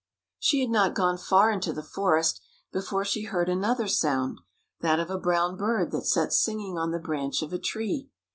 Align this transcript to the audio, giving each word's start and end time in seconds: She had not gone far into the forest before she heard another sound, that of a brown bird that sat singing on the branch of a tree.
She 0.39 0.61
had 0.61 0.71
not 0.71 0.95
gone 0.95 1.19
far 1.19 1.51
into 1.51 1.71
the 1.71 1.83
forest 1.83 2.41
before 2.73 3.05
she 3.05 3.25
heard 3.25 3.47
another 3.49 3.87
sound, 3.87 4.39
that 4.79 4.99
of 4.99 5.11
a 5.11 5.19
brown 5.19 5.55
bird 5.57 5.91
that 5.91 6.07
sat 6.07 6.33
singing 6.33 6.75
on 6.75 6.89
the 6.89 6.97
branch 6.97 7.43
of 7.43 7.53
a 7.53 7.59
tree. 7.59 8.09